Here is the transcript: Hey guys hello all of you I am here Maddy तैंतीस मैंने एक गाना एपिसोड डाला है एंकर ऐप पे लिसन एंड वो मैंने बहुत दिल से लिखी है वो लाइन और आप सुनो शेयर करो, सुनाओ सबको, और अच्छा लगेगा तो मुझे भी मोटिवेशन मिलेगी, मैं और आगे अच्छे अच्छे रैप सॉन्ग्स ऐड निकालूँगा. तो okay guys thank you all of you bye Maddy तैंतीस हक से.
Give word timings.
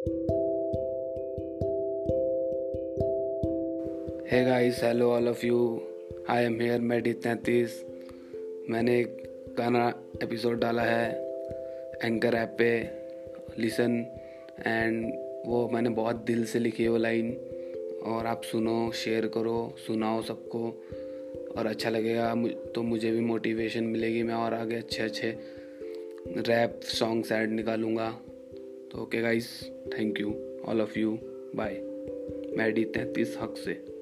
Hey 0.00 0.04
guys 4.44 4.84
hello 4.84 5.10
all 5.10 5.28
of 5.28 5.46
you 5.46 5.82
I 6.28 6.44
am 6.44 6.60
here 6.60 6.80
Maddy 6.80 7.12
तैंतीस 7.12 7.84
मैंने 8.70 9.00
एक 9.00 9.22
गाना 9.58 9.94
एपिसोड 10.22 10.60
डाला 10.60 10.82
है 10.82 11.32
एंकर 12.04 12.34
ऐप 12.34 12.56
पे 12.58 12.90
लिसन 13.62 14.06
एंड 14.66 15.12
वो 15.46 15.68
मैंने 15.68 15.88
बहुत 15.88 16.16
दिल 16.16 16.44
से 16.44 16.58
लिखी 16.58 16.82
है 16.82 16.88
वो 16.88 16.96
लाइन 16.96 17.36
और 18.06 18.26
आप 18.26 18.42
सुनो 18.42 18.92
शेयर 18.92 19.26
करो, 19.26 19.76
सुनाओ 19.86 20.22
सबको, 20.22 20.84
और 21.58 21.66
अच्छा 21.66 21.90
लगेगा 21.90 22.34
तो 22.74 22.82
मुझे 22.82 23.10
भी 23.10 23.20
मोटिवेशन 23.20 23.84
मिलेगी, 23.84 24.22
मैं 24.22 24.34
और 24.34 24.54
आगे 24.54 24.76
अच्छे 24.76 25.02
अच्छे 25.02 25.38
रैप 26.26 26.80
सॉन्ग्स 26.82 27.32
ऐड 27.32 27.50
निकालूँगा. 27.50 28.20
तो 28.90 28.98
okay 28.98 29.20
guys 29.20 29.70
thank 29.98 30.20
you 30.20 30.34
all 30.68 30.80
of 30.80 30.98
you 30.98 31.18
bye 31.56 31.74
Maddy 32.56 32.84
तैंतीस 32.84 33.38
हक 33.40 33.56
से. 33.56 33.99